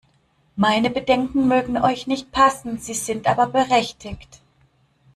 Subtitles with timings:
[0.55, 4.41] Meine Bedenken mögen euch nicht passen, sie sind aber berechtigt!